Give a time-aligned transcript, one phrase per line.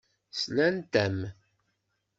[0.39, 1.17] Slant-am.